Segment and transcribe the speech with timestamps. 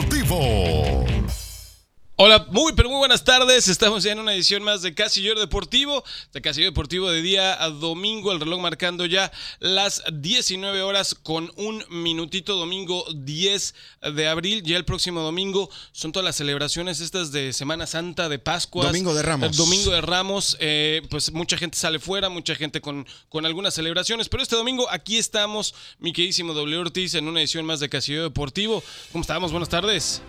[0.00, 1.49] deportivo.
[2.22, 3.66] Hola, muy pero muy buenas tardes.
[3.66, 7.70] Estamos ya en una edición más de Casillero Deportivo, de Casillero Deportivo de día a
[7.70, 13.74] domingo, el reloj marcando ya las 19 horas con un minutito, domingo 10
[14.16, 14.62] de abril.
[14.62, 18.84] Ya el próximo domingo son todas las celebraciones estas de Semana Santa, de Pascua.
[18.84, 19.56] Domingo de Ramos.
[19.56, 24.28] Domingo de Ramos, eh, pues mucha gente sale fuera, mucha gente con, con algunas celebraciones,
[24.28, 28.24] pero este domingo aquí estamos, mi queridísimo W Ortiz, en una edición más de Casillero
[28.24, 28.84] Deportivo.
[29.10, 29.52] ¿Cómo estamos?
[29.52, 30.20] Buenas tardes.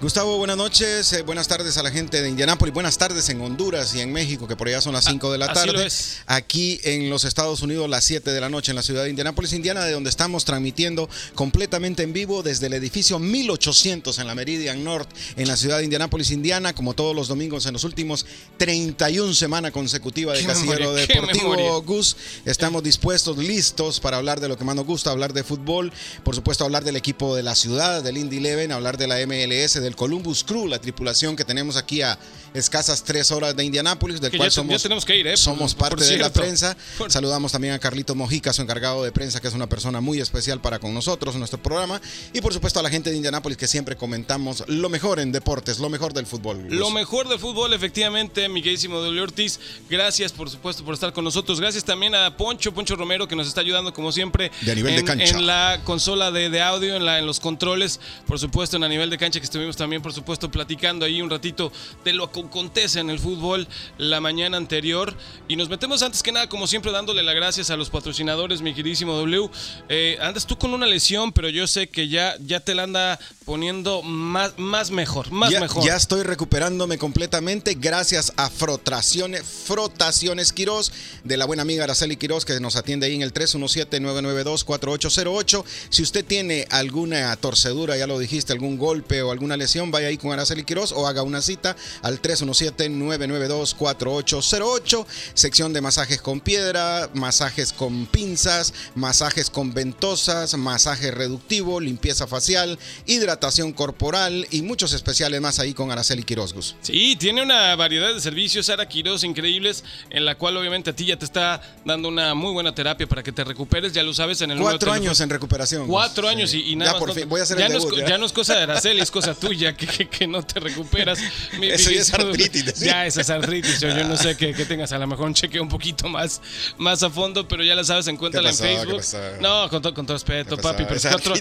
[0.00, 3.94] Gustavo, buenas noches, eh, buenas tardes a la gente de Indianápolis, buenas tardes en Honduras
[3.94, 5.88] y en México, que por allá son las 5 de la así tarde.
[6.26, 9.52] Aquí en los Estados Unidos, las 7 de la noche en la ciudad de Indianápolis,
[9.52, 14.82] Indiana, de donde estamos transmitiendo completamente en vivo desde el edificio 1800 en la Meridian
[14.82, 18.26] North, en la ciudad de Indianápolis, Indiana, como todos los domingos en los últimos
[18.58, 21.82] 31 semanas consecutivas de Casillero Deportivo.
[21.82, 25.92] Gus, estamos dispuestos, listos para hablar de lo que más nos gusta, hablar de fútbol,
[26.24, 29.83] por supuesto hablar del equipo de la ciudad, del Indy Eleven, hablar de la MLS,
[29.84, 32.18] del Columbus Crew, la tripulación que tenemos aquí a
[32.54, 35.36] escasas tres horas de Indianápolis, del Que cual ya somos, ya tenemos que ir, ¿eh?
[35.36, 36.76] somos parte de la prensa.
[36.96, 40.20] Por- Saludamos también a Carlito Mojica, su encargado de prensa, que es una persona muy
[40.20, 42.00] especial para con nosotros nuestro programa.
[42.32, 45.78] Y por supuesto a la gente de Indianápolis que siempre comentamos lo mejor en deportes,
[45.78, 46.64] lo mejor del fútbol.
[46.70, 49.20] Lo mejor de fútbol, efectivamente, mi queridísimo W.
[49.20, 49.58] Ortiz.
[49.90, 51.60] Gracias, por supuesto, por estar con nosotros.
[51.60, 54.92] Gracias también a Poncho, Poncho Romero, que nos está ayudando, como siempre, De a nivel
[54.94, 55.36] de en, cancha.
[55.38, 58.88] en la consola de, de audio, en, la, en los controles, por supuesto, en a
[58.88, 61.72] nivel de cancha, que estuvimos también, por supuesto, platicando ahí un ratito
[62.04, 63.66] de lo que acontece en el fútbol
[63.98, 65.14] la mañana anterior.
[65.48, 68.74] Y nos metemos antes que nada, como siempre, dándole las gracias a los patrocinadores, mi
[68.74, 69.50] queridísimo W.
[69.88, 73.18] Eh, andas tú con una lesión, pero yo sé que ya, ya te la anda
[73.44, 75.84] poniendo más, más mejor, más ya, mejor.
[75.84, 80.92] ya estoy recuperándome completamente gracias a Frotaciones, Frotaciones Quirós,
[81.24, 85.64] de la buena amiga Araceli Quirós, que nos atiende ahí en el 317-992-4808.
[85.90, 90.16] Si usted tiene alguna torcedura, ya lo dijiste, algún golpe o alguna lesión, vaya ahí
[90.16, 95.06] con Araceli Quirós o haga una cita al 317-992-4808.
[95.34, 102.78] Sección de masajes con piedra, masajes con pinzas, masajes con ventosas, masaje reductivo, limpieza facial,
[103.06, 106.52] hidratación corporal y muchos especiales más ahí con Araceli Quirós.
[106.52, 106.76] Gus.
[106.82, 111.06] Sí, tiene una variedad de servicios, Sara Quiroz, increíbles, en la cual obviamente a ti
[111.06, 114.40] ya te está dando una muy buena terapia para que te recuperes, ya lo sabes
[114.40, 115.86] en el Cuatro años en recuperación.
[115.86, 117.06] Cuatro años y, y nada Ya más.
[117.06, 118.62] por fin, voy a hacer ya el no, es, co- ya no es cosa de
[118.62, 121.18] Araceli, es cosa tuya que, que- que no te recuperas.
[121.58, 122.80] Mi- Eso mi- es artritis.
[122.80, 123.80] Ya, esa es artritis.
[123.80, 126.40] Yo, yo no sé que, que tengas a lo mejor un chequeo un poquito más,
[126.78, 128.56] más a fondo, pero ya la sabes, encuéntrala en?
[128.56, 129.02] ¿Qué Facebook.
[129.40, 131.34] No, con, to- con todo respeto, ¿Qué papi, pero es, cuatro,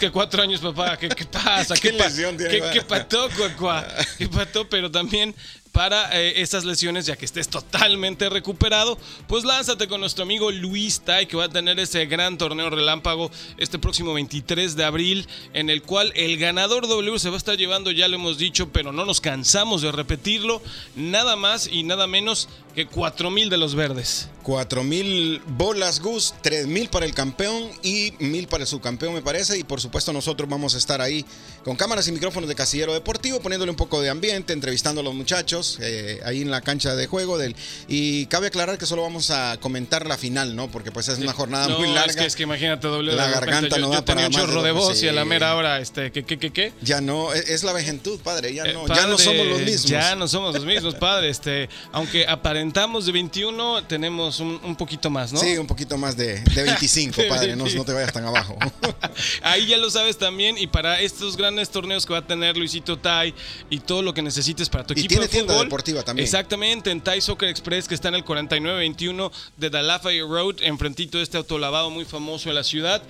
[0.00, 1.74] que cuatro años, papá, ¿qué, qué pasa?
[1.80, 3.86] ¿Qué pa- lesión tiene, ¿Qué, qué pató, cuacua?
[4.18, 4.68] ¿Qué pató?
[4.68, 5.34] Pero también
[5.72, 8.98] para eh, estas lesiones, ya que estés totalmente recuperado,
[9.28, 13.30] pues lánzate con nuestro amigo Luis Tai, que va a tener ese gran torneo relámpago
[13.56, 17.56] este próximo 23 de abril, en el cual el ganador W se va a estar
[17.56, 20.62] llevando, ya lo hemos dicho, pero no nos cansamos de repetirlo,
[20.96, 24.28] nada más y nada menos que 4 mil de los verdes.
[24.42, 29.20] Cuatro mil bolas Gus, tres mil para el campeón y mil para el subcampeón me
[29.20, 31.26] parece y por supuesto nosotros vamos a estar ahí
[31.62, 35.14] con cámaras y micrófonos de Casillero Deportivo poniéndole un poco de ambiente, entrevistando a los
[35.14, 37.54] muchachos eh, ahí en la cancha de juego del
[37.86, 40.70] y cabe aclarar que solo vamos a comentar la final, ¿no?
[40.70, 42.10] Porque pues es una jornada No, muy larga.
[42.10, 43.14] Es que, es que imagínate, W.
[43.14, 45.26] La garganta yo, no yo da tenía para un chorro de voz y a la
[45.26, 46.72] mera hora, este, ¿qué, qué, qué, qué?
[46.80, 49.84] Ya no, es es la vejentud, padre, ya Eh, no, ya no somos los mismos.
[49.84, 51.28] Ya no somos los mismos, padre.
[51.28, 52.26] Este, aunque
[52.60, 55.40] aparentamos de 21, tenemos un, un poquito más, ¿no?
[55.40, 57.78] Sí, un poquito más de, de 25, De padre, no, 25.
[57.78, 58.58] no te vayas tan abajo.
[59.42, 60.58] Ahí ya lo sabes también.
[60.58, 63.34] Y para estos grandes torneos que va a tener Luisito Tai
[63.70, 65.66] y todo lo que necesites para tu Y equipo tiene de tienda fútbol.
[65.66, 66.24] deportiva también.
[66.24, 71.24] Exactamente, en Tai Soccer Express, que está en el 4921 de Lafayette Road, enfrentito de
[71.24, 73.02] este autolavado muy famoso de la ciudad.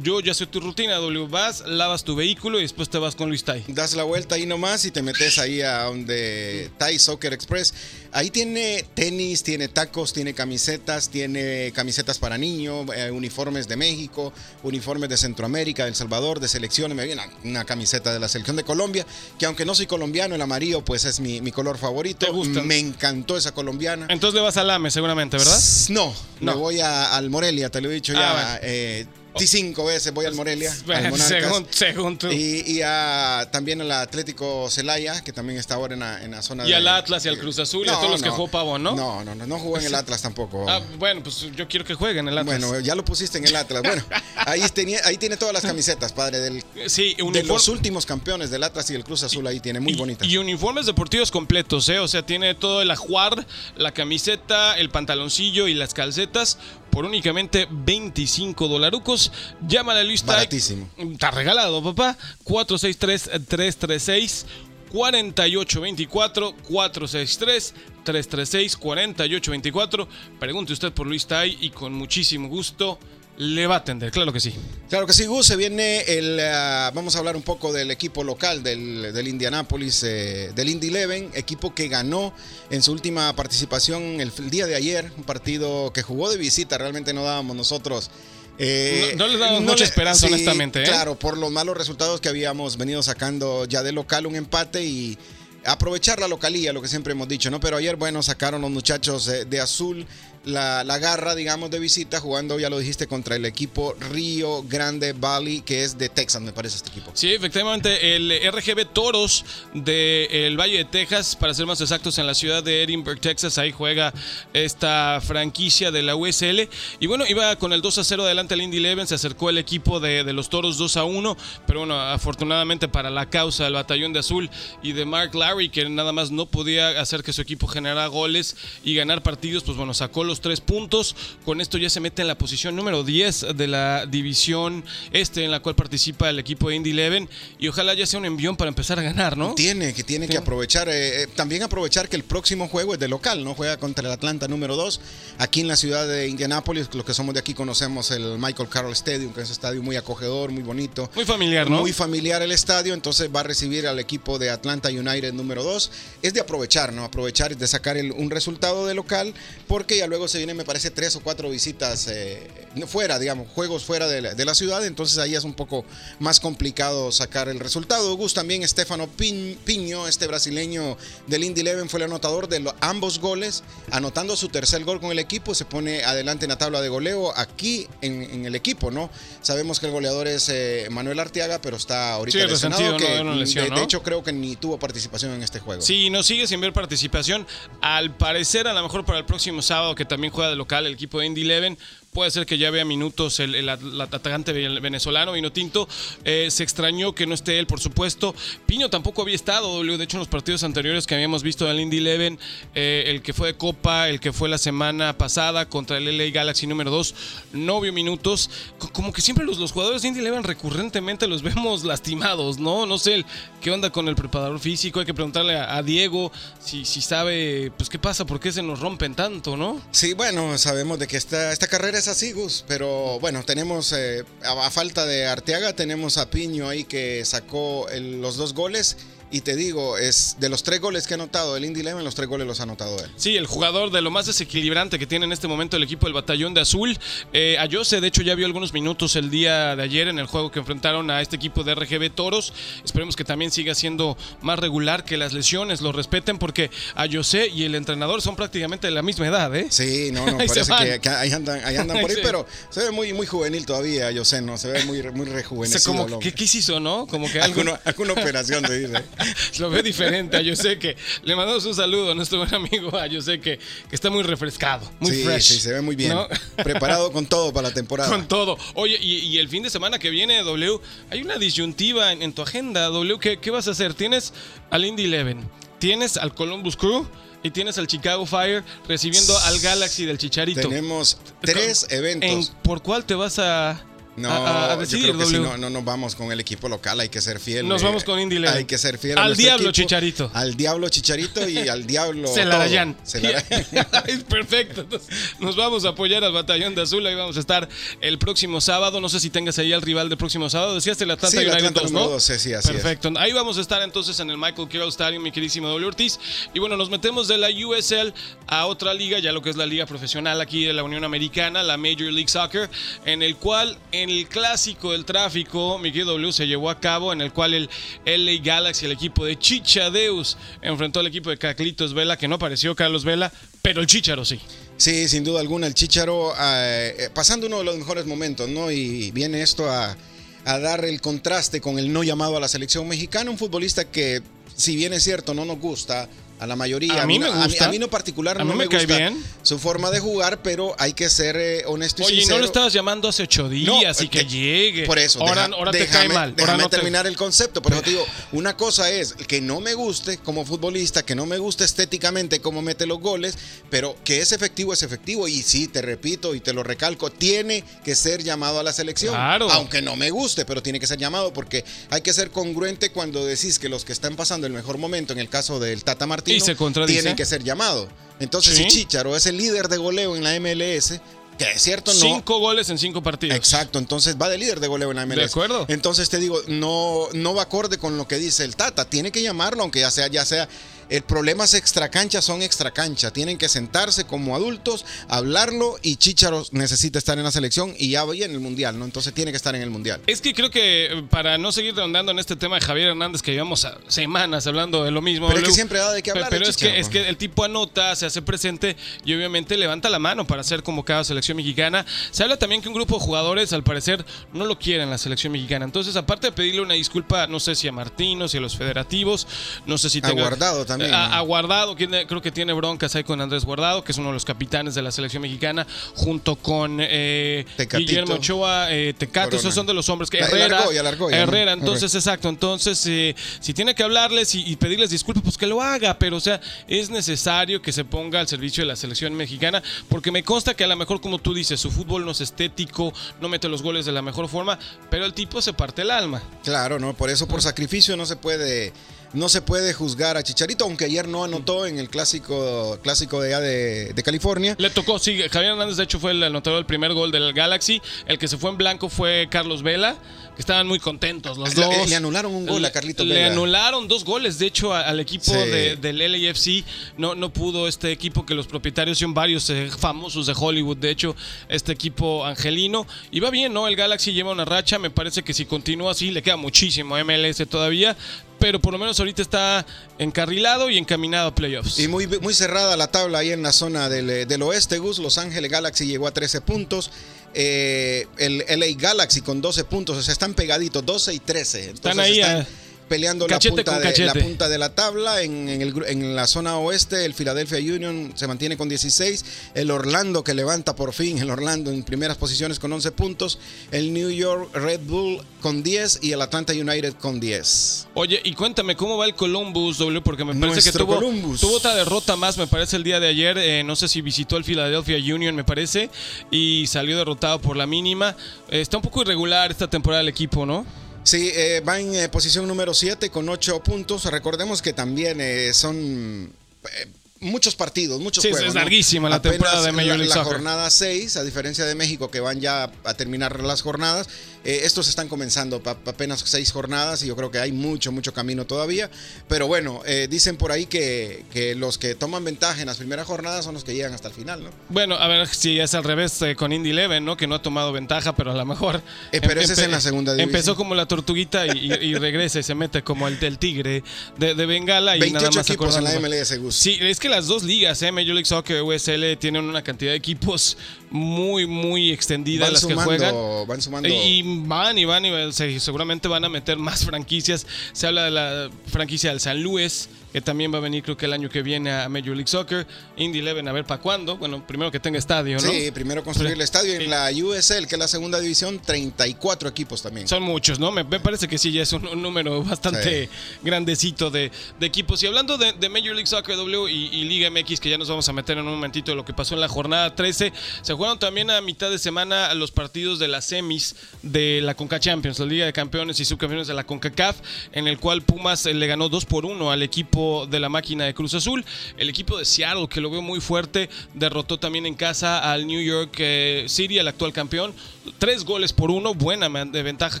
[0.02, 1.28] Yo ya sé tu rutina, W.
[1.28, 3.62] Vas, lavas tu vehículo y después te vas con Luis Tai.
[3.68, 7.72] das la vuelta ahí nomás y te metes ahí a donde Thai Soccer Express.
[8.10, 14.32] Ahí tiene tenis, tiene tacos, tiene camisetas, tiene camisetas para niños, eh, uniformes de México,
[14.64, 16.96] uniformes de Centroamérica, de El Salvador, de selecciones.
[16.96, 19.06] Me viene una, una camiseta de la selección de Colombia,
[19.38, 22.24] que aunque no soy colombiano, el amarillo pues es mi, mi color favorito.
[22.26, 22.62] ¿Te gusta?
[22.62, 24.06] Me encantó esa colombiana.
[24.08, 25.60] Entonces le vas al AME seguramente, ¿verdad?
[25.90, 26.52] No, No.
[26.52, 28.32] me voy a, al Morelia, te lo he dicho Ah, ya.
[28.32, 28.58] bueno.
[28.62, 30.74] eh, 25 veces voy al Morelia.
[30.86, 31.28] Bueno, Monarcas.
[31.28, 32.28] según, según tú.
[32.30, 36.30] Y, Y, y a- también al Atlético Celaya, que también está ahora en la, en
[36.32, 36.74] la zona de.
[36.74, 38.94] al Atlas y al Cruz Azul y a todos los que jugó Pavón, ¿no?
[38.94, 40.64] No, no, no, no jugó en el Atlas tampoco.
[40.68, 42.60] Ah, bueno, pues yo quiero que jueguen el Atlas.
[42.60, 43.82] bueno, ya lo pusiste en el Atlas.
[43.82, 44.02] Bueno,
[44.46, 48.62] ahí, tenía, ahí tiene todas las camisetas, padre, del, sí, de los últimos campeones del
[48.64, 50.26] Atlas y el Cruz Azul ahí tiene, muy y, bonitas.
[50.28, 51.98] Y uniformes deportivos completos, ¿eh?
[51.98, 53.46] O sea, tiene todo el ajuar,
[53.76, 56.58] la camiseta, el pantaloncillo y las calcetas
[56.96, 59.30] por únicamente 25 dolarucos.
[59.68, 60.36] Llámale a Luis Tai.
[60.36, 60.88] Baratísimo.
[60.96, 62.16] Está regalado, papá.
[62.42, 64.46] 463-336.
[64.88, 70.08] 4824 463 336 4824
[70.38, 73.00] Pregunte usted por Luis Tai y con muchísimo gusto
[73.38, 74.54] le va a atender, claro que sí.
[74.88, 76.40] Claro que sí, Gus, se viene el...
[76.40, 80.88] ah, vamos a hablar un poco del equipo local del, del Indianapolis, eh, del Indy
[80.88, 82.32] Eleven, equipo que ganó
[82.70, 86.78] en su última participación el, el día de ayer, un partido que jugó de visita,
[86.78, 88.10] realmente no dábamos nosotros...
[88.58, 90.86] eh, No- no le dábamos mucha esperanza, honestamente, ¿eh?
[90.86, 95.18] Claro, por los malos resultados que habíamos venido sacando ya de local, un empate y
[95.64, 97.58] aprovechar la localía, lo que siempre hemos dicho, ¿no?
[97.60, 100.06] Pero ayer, bueno, sacaron los muchachos de, de azul
[100.46, 105.12] la, la garra, digamos, de visita, jugando, ya lo dijiste, contra el equipo Río Grande
[105.12, 107.10] Valley, que es de Texas, me parece este equipo.
[107.14, 109.44] Sí, efectivamente, el RGB Toros
[109.74, 113.72] del Valle de Texas, para ser más exactos, en la ciudad de Edinburgh, Texas, ahí
[113.72, 114.14] juega
[114.52, 116.68] esta franquicia de la USL.
[117.00, 119.58] Y bueno, iba con el 2 a 0 adelante el Indy Eleven, se acercó el
[119.58, 123.72] equipo de, de los Toros 2 a 1, pero bueno, afortunadamente para la causa del
[123.72, 124.48] Batallón de Azul
[124.80, 128.56] y de Mark Larry, que nada más no podía hacer que su equipo generara goles
[128.84, 131.14] y ganar partidos, pues bueno, sacó los tres puntos.
[131.44, 135.50] Con esto ya se mete en la posición número 10 de la división este en
[135.50, 137.28] la cual participa el equipo de Indy Eleven
[137.58, 139.54] y ojalá ya sea un envión para empezar a ganar, ¿no?
[139.54, 143.08] Tiene, que tiene que aprovechar, eh, eh, también aprovechar que el próximo juego es de
[143.08, 143.54] local, ¿no?
[143.54, 145.00] Juega contra el Atlanta número 2,
[145.38, 148.92] aquí en la ciudad de Indianápolis, los que somos de aquí conocemos el Michael Carroll
[148.92, 151.10] Stadium, que es un estadio muy acogedor, muy bonito.
[151.14, 151.80] Muy familiar, ¿no?
[151.80, 155.90] Muy familiar el estadio, entonces va a recibir al equipo de Atlanta United número 2.
[156.22, 157.04] Es de aprovechar, ¿no?
[157.04, 159.34] Aprovechar de sacar el- un resultado de local,
[159.68, 162.46] porque ya luego se vienen, me parece, tres o cuatro visitas eh,
[162.86, 165.84] fuera, digamos, juegos fuera de la, de la ciudad, entonces ahí es un poco
[166.18, 168.14] más complicado sacar el resultado.
[168.16, 170.96] Gus también, Estefano Piño, este brasileño
[171.26, 175.10] del Indy Eleven, fue el anotador de lo- ambos goles, anotando su tercer gol con
[175.10, 178.90] el equipo, se pone adelante en la tabla de goleo aquí en, en el equipo,
[178.90, 179.10] ¿no?
[179.42, 183.24] Sabemos que el goleador es eh, Manuel Arteaga, pero está ahorita Sí, lesionado, que, de
[183.34, 185.82] lesión, de- hecho creo que ni tuvo participación en este juego.
[185.82, 187.46] Sí, no sigue sin ver participación.
[187.82, 190.94] Al parecer, a lo mejor para el próximo sábado, que también juega de local el
[190.94, 191.78] equipo de Indy Eleven,
[192.16, 195.86] puede ser que ya vea minutos el, el at- el atacante venezolano, Vino Tinto.
[196.24, 198.34] Eh, se extrañó que no esté él, por supuesto.
[198.64, 199.82] Piño tampoco había estado.
[199.84, 202.38] De hecho, en los partidos anteriores que habíamos visto del Indy Eleven,
[202.74, 206.30] eh, el que fue de Copa, el que fue la semana pasada contra el LA
[206.30, 207.14] Galaxy número 2,
[207.52, 208.48] no vio minutos.
[208.78, 212.86] Co- Como que siempre los, los jugadores de Indy Eleven recurrentemente los vemos lastimados, ¿no?
[212.86, 213.26] No sé
[213.60, 215.00] qué onda con el preparador físico.
[215.00, 216.32] Hay que preguntarle a, a Diego
[216.64, 219.82] si, si sabe, pues qué pasa, por qué se nos rompen tanto, ¿no?
[219.90, 224.24] Sí, bueno, sabemos de que esta, esta carrera es así, Gus, pero bueno, tenemos, eh,
[224.42, 228.96] a, falta de Arteaga, tenemos a Piño ahí que sacó los dos goles.
[229.30, 232.14] Y te digo, es de los tres goles que ha anotado el Indy Eleven, los
[232.14, 233.10] tres goles los ha anotado él.
[233.16, 236.12] Sí, el jugador de lo más desequilibrante que tiene en este momento el equipo del
[236.12, 236.96] Batallón de Azul.
[237.32, 240.52] Eh, Ayose, de hecho, ya vio algunos minutos el día de ayer en el juego
[240.52, 242.52] que enfrentaron a este equipo de RGB Toros.
[242.84, 247.64] Esperemos que también siga siendo más regular, que las lesiones lo respeten, porque Ayose y
[247.64, 249.66] el entrenador son prácticamente de la misma edad, ¿eh?
[249.70, 252.22] Sí, no, no, parece que, que ahí andan, ahí andan por ahí, Sí.
[252.22, 254.56] pero se ve muy, muy juvenil todavía, yo sé, ¿no?
[254.56, 255.84] Se ve muy, muy O sea, rejuvenecido.
[255.96, 256.18] como.
[256.20, 257.06] ¿qué, ¿Qué hizo, no?
[257.08, 257.60] Como que algo...
[257.60, 259.02] Alguna, alguna operación de dice.
[259.58, 260.42] Lo ve diferente.
[260.44, 262.90] Yo sé que le mandamos un saludo a nuestro buen amigo.
[263.06, 265.42] Yo sé que, que está muy refrescado, muy sí, fresh.
[265.44, 266.10] sí, se ve muy bien.
[266.10, 266.28] ¿no?
[266.62, 268.10] Preparado con todo para la temporada.
[268.10, 268.58] Con todo.
[268.74, 270.78] Oye, y, y el fin de semana que viene, W,
[271.10, 273.18] hay una disyuntiva en, en tu agenda, W.
[273.20, 273.94] ¿qué, qué vas a hacer?
[273.94, 274.32] Tienes
[274.70, 277.06] al Indy Eleven, tienes al Columbus Crew
[277.42, 280.62] y tienes al Chicago Fire recibiendo al Galaxy del Chicharito.
[280.68, 282.52] Tenemos tres ¿En- eventos.
[282.62, 283.80] ¿Por cuál te vas a,
[284.16, 287.00] No, a, a yo creo que si no, no nos vamos con el equipo local,
[287.00, 287.66] hay que ser fiel.
[287.68, 288.44] Nos vamos con Indy.
[288.46, 290.30] Hay que ser fiel Al diablo, equipo, Chicharito.
[290.32, 292.28] Al diablo Chicharito y al diablo.
[292.34, 292.96] Celarayán.
[293.04, 294.82] Es Perfecto.
[294.82, 295.08] Entonces,
[295.38, 297.06] nos vamos a apoyar al Batallón de Azul.
[297.06, 297.68] Ahí vamos a estar
[298.00, 299.00] el próximo sábado.
[299.00, 300.74] No sé si tengas ahí al rival del próximo sábado.
[300.74, 302.20] Decías el Atlanta Sí, United Atlanta 2, número ¿no?
[302.20, 302.74] sí, sí, así es.
[302.74, 303.12] Perfecto.
[303.18, 306.18] Ahí vamos a estar entonces en el Michael Carroll Stadium, mi queridísimo W Ortiz.
[306.54, 308.12] Y bueno, nos metemos de la USL
[308.46, 311.62] a otra liga, ya lo que es la liga profesional aquí de la Unión Americana,
[311.62, 312.70] la Major League Soccer,
[313.04, 317.12] en el cual en el clásico del tráfico, mi querido W, se llevó a cabo,
[317.12, 317.70] en el cual el
[318.04, 322.74] LA Galaxy, el equipo de Chichadeus, enfrentó al equipo de Caclitos Vela, que no apareció
[322.74, 323.32] Carlos Vela,
[323.62, 324.40] pero el Chicharo sí.
[324.76, 328.70] Sí, sin duda alguna, el Chicharo eh, pasando uno de los mejores momentos, ¿no?
[328.70, 329.96] Y viene esto a,
[330.44, 334.22] a dar el contraste con el no llamado a la selección mexicana, un futbolista que,
[334.54, 336.08] si bien es cierto, no nos gusta,
[336.38, 337.02] a la mayoría.
[337.02, 337.66] A mí me no- gusta.
[337.66, 339.24] A mí, no particular A no mí me, me cae gusta bien.
[339.42, 342.36] su forma de jugar, pero hay que ser eh, honesto y Oye, ¿y sincero.
[342.36, 344.86] no lo estabas llamando hace ocho días y que de- llegue?
[344.86, 346.28] Por eso, ahora, deja- ahora te déjame- cae mal.
[346.30, 347.62] Ahora Déjame no te- terminar el concepto.
[347.62, 351.26] Por eso te digo, una cosa es que no me guste como futbolista, que no
[351.26, 353.36] me guste estéticamente cómo mete los goles,
[353.70, 355.28] pero que es efectivo, es efectivo.
[355.28, 359.14] Y sí, te repito y te lo recalco, tiene que ser llamado a la selección.
[359.14, 359.50] Claro.
[359.50, 363.24] Aunque no me guste, pero tiene que ser llamado porque hay que ser congruente cuando
[363.24, 366.86] decís que los que están pasando el mejor momento, en el caso del Tata Martino,
[366.86, 367.88] tienen que ser llamados.
[368.18, 368.62] Entonces, Sí.
[368.64, 371.00] si Chicharo es el líder de goleo en la MLS,
[371.38, 372.00] que es cierto, no.
[372.00, 373.36] Cinco goles en cinco partidos.
[373.36, 375.16] Exacto, entonces va de líder de goleo en la MLS.
[375.18, 375.66] De acuerdo.
[375.68, 378.86] Entonces te digo, no, no va acorde con lo que dice el Tata.
[378.88, 380.48] Tiene que llamarlo, aunque ya sea, ya sea.
[380.88, 383.10] El problema es extracancha, son extracancha.
[383.12, 388.02] Tienen que sentarse como adultos, hablarlo y Chicharo necesita estar en la selección y ya
[388.06, 388.84] en el mundial, ¿no?
[388.84, 390.00] Entonces tiene que estar en el mundial.
[390.06, 393.20] Es que creo que eh, para no seguir redondando en este tema de Javier Hernández,
[393.22, 395.26] que llevamos a- semanas hablando de lo mismo.
[395.28, 397.16] Pero es que siempre da de qué hablar Pero el es que, es que el
[397.16, 401.36] tipo anota, se hace presente y obviamente levanta la mano para ser convocado a selección
[401.36, 401.84] mexicana.
[402.10, 404.98] Se habla también que un grupo de jugadores, al parecer, no lo quiere en la
[404.98, 405.64] selección mexicana.
[405.64, 409.26] Entonces, aparte de pedirle una disculpa, no sé si a Martino, si a los federativos,
[409.66, 411.14] no sé si tenga- Guardado también, A, ¿no?
[411.14, 414.14] a Guardado, quien- creo que tiene broncas ahí con Andrés Guardado, que es uno de
[414.14, 417.44] los capitanes de la selección mexicana, junto con eh.
[417.76, 419.40] Guillermo Ochoa, eh, Tecato, Corona.
[419.40, 421.22] esos son de los hombres que La- el Herrera, Argolla, el Argolla, ¿no?
[421.22, 425.46] Herrera, entonces exacto, entonces eh, si tiene que hablarles y, y pedirles disculpas, pues que
[425.46, 429.14] lo haga, pero o sea, es necesario que se ponga al servicio de la selección
[429.14, 432.20] mexicana, porque me consta que a lo mejor como tú dices, su fútbol no es
[432.20, 434.58] estético, no mete los goles de la mejor forma,
[434.90, 436.22] pero el tipo se parte el alma.
[436.44, 436.94] Claro, ¿no?
[436.94, 438.72] Por eso por sacrificio no se puede
[439.16, 443.28] no se puede juzgar a Chicharito, aunque ayer no anotó en el clásico clásico de
[443.34, 444.54] allá de, de California.
[444.58, 447.80] Le tocó, sí, Javier Hernández de hecho fue el anotador del primer gol del Galaxy,
[448.06, 449.96] el que se fue en blanco fue Carlos Vela,
[450.34, 451.88] que estaban muy contentos los Le- dos.
[451.88, 453.28] le anularon un gol a Le- Carlitos Le Vela.
[453.28, 455.32] anularon dos goles, de hecho, al equipo Sí.
[455.32, 456.62] de- del LAFC.
[456.98, 460.90] No, no pudo este equipo que los propietarios son varios eh, famosos de Hollywood, de
[460.90, 461.16] hecho,
[461.48, 462.86] este equipo angelino.
[463.10, 463.66] Y va bien, ¿no?
[463.66, 467.46] El Galaxy lleva una racha, me parece que si continúa así, le queda muchísimo MLS
[467.46, 467.96] todavía,
[468.38, 469.66] pero por lo menos ahorita está
[469.98, 471.78] encarrilado y encaminado a playoffs.
[471.78, 474.98] Y muy, muy cerrada la tabla ahí en la zona del, del oeste, Gus.
[474.98, 476.90] Los Ángeles Galaxy llegó a 13 puntos.
[477.38, 479.96] Eh, el LA Galaxy con 12 puntos.
[479.96, 481.58] O sea, están pegaditos, 12 y 13.
[481.70, 482.46] Entonces Están ahí, eh,
[482.88, 485.22] peleando la punta, de, la punta de la tabla.
[485.22, 489.24] En, en el en la zona oeste, el Philadelphia Union se mantiene con 16.
[489.54, 493.38] El Orlando que levanta por fin, el Orlando en primeras posiciones con 11 puntos.
[493.70, 497.88] El New York Red Bull con 10 y el Atlanta United con 10.
[497.94, 501.40] Oye, y cuéntame cómo va el Columbus, W, porque me parece que tuvo, Columbus.
[501.40, 503.38] tuvo otra derrota más, me parece, el día de ayer.
[503.38, 505.90] eh, no sé si visitó el Philadelphia Union, me parece,
[506.30, 508.16] y salió derrotado por la mínima.
[508.48, 510.66] Eh, está un poco irregular esta temporada el equipo, ¿no?
[511.06, 514.04] Sí, eh, va en eh, posición número 7 con 8 puntos.
[514.06, 516.32] Recordemos que también eh, son
[516.64, 516.86] eh,
[517.20, 518.48] muchos partidos, muchos Sí, es- juegos.
[518.48, 518.60] es ¿no?
[518.60, 520.32] larguísima la temporada de Major la- League la, Soccer.
[520.32, 524.08] jornada 6, a diferencia de México que van ya a terminar las jornadas,
[524.46, 528.46] eh, estos están comenzando apenas 6 jornadas y yo creo que hay mucho, mucho camino
[528.46, 528.90] todavía.
[529.28, 533.06] Pero bueno, eh, dicen por ahí que, que los que toman ventaja en las primeras
[533.06, 534.50] jornadas son los que llegan hasta el final, ¿no?
[534.68, 537.16] Bueno, a ver si es al revés eh, con Indy Leven, ¿no?
[537.16, 538.82] Que no ha tomado ventaja, pero a lo mejor.
[539.12, 540.30] Eh, pero ese es en la segunda división.
[540.30, 543.82] Empezó como la tortuguita y, y- y regresa y se mete como el del tigre
[544.18, 546.54] de, de Bengala y nada 28 más equipos en la MLS, Gus.
[546.54, 547.90] Sí, es que las dos ligas, ¿eh?
[547.92, 550.56] Major League Soccer y USL, tienen una cantidad de equipos
[550.90, 553.46] muy, muy extendida van las que sumando, juegan.
[553.48, 553.88] van sumando.
[553.88, 557.46] Y van y van y seguramente van a meter más franquicias.
[557.72, 561.06] Se habla de la franquicia del San Luis, que también va a venir creo que
[561.06, 562.66] el año que viene a Major League Soccer.
[562.96, 564.16] Indy Eleven, a ver para cuándo.
[564.16, 565.42] Bueno, primero que tenga estadio, ¿no?
[565.50, 566.76] Sí, primero construir el estadio.
[566.78, 566.84] Sí.
[566.84, 570.08] En la USL, que es la segunda división, 34 equipos también.
[570.08, 570.72] Son muchos, ¿no?
[570.72, 573.08] Me, me parece que sí, ya es un, un número bastante Sí.
[573.42, 575.02] grandecito de, de equipos.
[575.02, 577.88] Y hablando de, de Major League Soccer W y, y Liga MX, que ya nos
[577.88, 580.32] vamos a meter en un momentito de lo que pasó en la jornada 13,
[580.62, 584.80] se jugaron también a mitad de semana los partidos de las semis de la Conca
[584.80, 587.16] Champions, la Liga de Campeones y Subcampeones de la CONCACAF,
[587.52, 590.84] en el cual Pumas eh, le ganó 2 por 1 al equipo de la máquina
[590.84, 591.44] de Cruz Azul.
[591.76, 595.60] El equipo de Seattle, que lo veo muy fuerte, derrotó también en casa al New
[595.60, 597.54] York eh, City, el actual campeón.
[597.98, 600.00] Tres goles por uno, buena de ventaja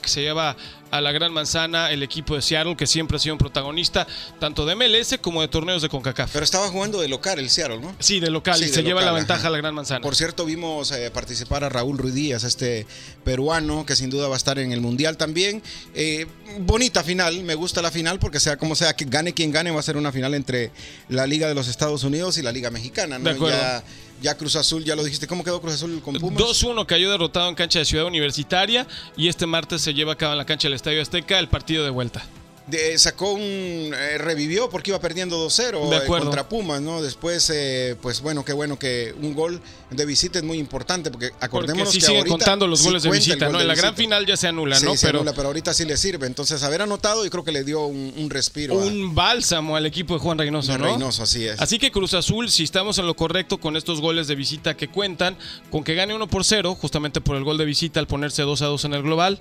[0.00, 0.56] que se lleva
[0.90, 4.06] a la Gran Manzana el equipo de Seattle, que siempre ha sido un protagonista
[4.38, 6.30] tanto de MLS como de torneos de CONCACAF.
[6.32, 7.94] Pero estaba jugando de local el Seattle, ¿no?
[7.98, 9.48] Sí, de local, Sí, y de se lleva la ventaja ajá.
[9.48, 10.00] a la Gran Manzana.
[10.00, 12.86] Por cierto, vimos eh, participar a Raúl Ruiz Díaz, este
[13.24, 15.62] peruano que sin duda va a estar en el Mundial también.
[15.94, 16.26] Eh,
[16.60, 19.80] bonita final, me gusta la final porque sea como sea, que gane quien gane, va
[19.80, 20.70] a ser una final entre
[21.08, 23.18] la Liga de los Estados Unidos y la Liga Mexicana.
[23.18, 23.24] ¿no?
[23.24, 23.56] De acuerdo.
[23.56, 23.82] Ya
[24.22, 26.42] Ya Cruz Azul, ya lo dijiste, ¿cómo quedó Cruz Azul con Pumas?
[26.42, 30.32] 2-1 cayó derrotado en cancha de Ciudad Universitaria y este martes se lleva a cabo
[30.32, 32.24] en la cancha del Estadio Azteca el partido de vuelta.
[32.66, 33.40] De- sacó un.
[33.42, 37.00] eh, revivió porque iba perdiendo 2-0 De eh, contra Pumas, ¿no?
[37.00, 41.28] Después, eh, pues bueno, qué bueno que un gol de visita es muy importante porque
[41.30, 43.60] Porque acordémonos sí que siguen contando los sí goles de visita, gol ¿no?
[43.60, 44.96] En la gran final ya se anula, Sí, ¿no?
[44.96, 46.26] se Pero anula, pero ahorita sí le sirve.
[46.26, 49.86] Entonces, haber anotado, yo creo que le dio un, un respiro a- un bálsamo al
[49.86, 50.84] equipo de Juan Reynoso, de ¿no?
[50.86, 51.60] Reynoso, así es.
[51.60, 54.88] Así que Cruz Azul, si estamos en lo correcto con estos goles de visita que
[54.88, 55.36] cuentan,
[55.70, 58.62] con que gane 1 por 0, justamente por el gol de visita al ponerse 2
[58.62, 59.38] a 2 en el global,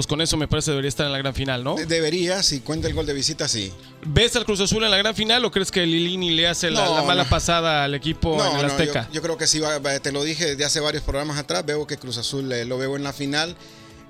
[0.00, 1.74] pues con eso me parece debería estar en la gran final, ¿no?
[1.74, 3.70] De- Debería, si cuenta el gol de visita, sí.
[4.06, 6.86] ¿Ves al Cruz Azul en la gran final o crees que Lilini le hace la,
[6.86, 7.28] No, la mala no.
[7.28, 9.08] pasada al equipo en el yo, Azteca?
[9.12, 9.60] yo creo que sí,
[10.02, 12.96] te lo dije desde hace varios programas atrás, veo que Cruz Azul eh, lo veo
[12.96, 13.54] en la final.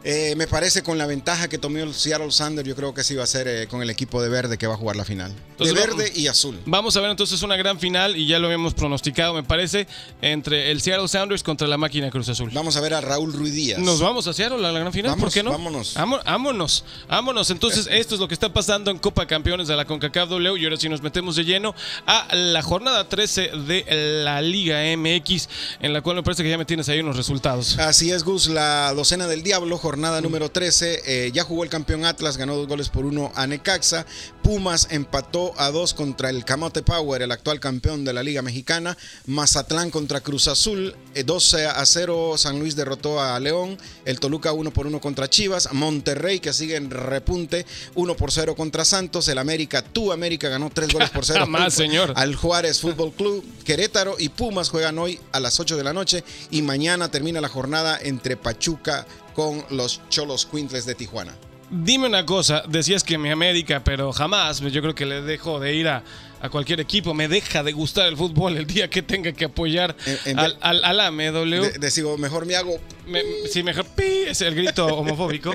[0.03, 3.15] Eh, me parece con la ventaja que tomó el Seattle Sander, yo creo que sí
[3.15, 5.35] va a ser eh, con el equipo de verde que va a jugar la final.
[5.51, 6.59] Entonces, de verde y azul.
[6.65, 9.87] Vamos a ver entonces una gran final y ya lo habíamos pronosticado, me parece,
[10.23, 12.51] entre el Seattle Sounders contra la máquina Cruz Azul.
[12.55, 13.79] Vamos a ver a Raúl Ruiz Díaz.
[13.79, 15.51] Nos vamos a Seattle a la gran final, ¿por qué no?
[15.51, 15.95] vámonos.
[15.95, 17.51] Vámonos, vámonos.
[17.51, 20.65] Entonces, esto es lo que está pasando en Copa Campeones de la CONCACAF W y
[20.65, 21.75] ahora sí nos metemos de lleno
[22.07, 25.49] a la jornada 13 de la Liga MX,
[25.81, 27.79] en la cual me parece que ya me tienes ahí unos resultados.
[27.79, 31.03] Así es, Gus, la docena del diablo, jornada número 13.
[31.05, 34.07] eh, ya jugó el campeón Atlas, ganó dos goles por uno a Necaxa.
[34.41, 38.97] Pumas empató a dos contra el Camote Power, el actual campeón de la Liga Mexicana.
[39.27, 42.35] Mazatlán contra Cruz Azul, eh, 12 a 0.
[42.39, 43.77] San Luis derrotó a León.
[44.05, 45.73] El Toluca 1 por 1 contra Chivas.
[45.73, 47.67] Monterrey, que sigue en repunte,
[47.97, 49.27] 1 por 0 contra Santos.
[49.27, 52.13] El América, tu América, ganó 3 goles por 0 Jamás, señor.
[52.15, 53.45] al Juárez Fútbol Club.
[53.65, 57.49] Querétaro y Pumas juegan hoy a las 8 de la noche y mañana termina la
[57.49, 59.05] jornada entre Pachuca
[59.41, 61.35] con los Cholos Quintles de Tijuana.
[61.71, 65.61] Dime una cosa, decías que mi América, pero jamás, pues, yo creo que le dejo
[65.61, 66.03] de ir a,
[66.43, 69.97] a cualquier equipo, me deja de gustar el fútbol el día que tenga que apoyar
[70.05, 71.63] En- en al, al, al AMW.
[71.63, 75.55] De- Decido, mejor me hago Me- sí, mejor pi, es el grito homofóbico.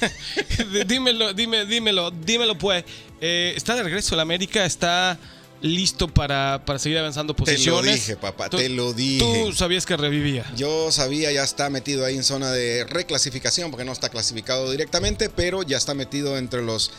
[0.86, 2.84] dímelo, dime, dímelo, dímelo pues.
[3.20, 5.18] Eh, está de regreso el América, está
[5.66, 7.94] listo para, para seguir avanzando Te lo posiciones.
[7.94, 9.18] dije, papá, Tú- te lo dije.
[9.46, 10.44] Tú sabías que revivía.
[10.56, 15.28] Yo sabía, ya está metido ahí en zona de reclasificación, porque no está clasificado directamente,
[15.28, 16.90] pero ya está metido entre los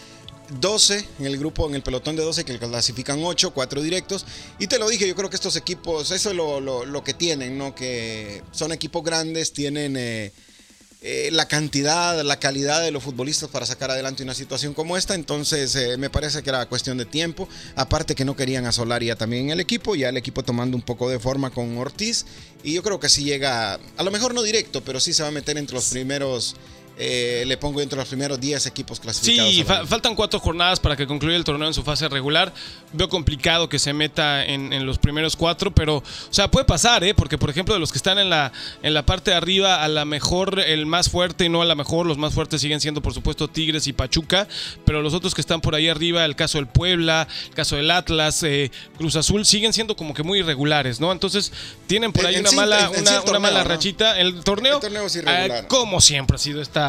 [0.62, 4.26] 12 en el grupo, en el pelotón de 12 que clasifican 8, 4 directos.
[4.60, 7.13] Y te lo dije, yo creo que estos equipos, eso es lo, lo- lo que
[7.13, 7.76] tienen, ¿no?
[7.76, 10.32] Que son equipos grandes, tienen eh,
[11.04, 15.14] eh, la cantidad, la calidad de los futbolistas para sacar adelante una situación como esta.
[15.14, 17.48] Entonces, eh, me parece que era cuestión de tiempo.
[17.76, 20.76] Aparte que no querían a Solari ya también en el equipo, ya el equipo tomando
[20.76, 22.26] un poco de forma con Ortiz.
[22.64, 25.30] Y yo creo que sí llega, a lo mejor no directo, pero sí se va
[25.30, 26.56] a meter entre los primeros.
[27.00, 29.52] Eh, le pongo entre los primeros 10 equipos clasificados.
[29.54, 32.52] Sí, fa- faltan cuatro jornadas para que concluya el torneo en su fase regular.
[32.94, 37.04] Veo complicado que se meta en, en los primeros cuatro, pero, o sea, puede pasar,
[37.04, 37.14] ¿eh?
[37.14, 39.88] Porque, por ejemplo, de los que están en la, en la parte de arriba, a
[39.88, 43.02] la mejor el más fuerte y no a la mejor, los más fuertes siguen siendo,
[43.02, 44.48] por supuesto, Tigres y Pachuca,
[44.86, 47.92] pero los otros que están por ahí arriba, el caso del Puebla, el caso del
[47.92, 51.12] Atlas, eh, Cruz Azul, siguen siendo como que muy irregulares, ¿no?
[51.12, 51.52] Entonces,
[51.86, 52.90] tienen por ahí en una sí, mala,
[53.28, 54.20] una, mala rachita.
[54.20, 55.52] El torneo, El torneo es irregular.
[55.64, 56.87] ah, como siempre ha sido esta